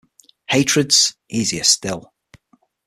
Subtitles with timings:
[0.47, 2.11] Hatreds, easier still.